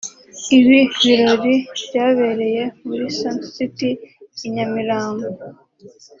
[0.57, 1.55] Ibi birori
[1.85, 3.89] byabereye muri Sun City
[4.45, 5.27] i Nyamirambo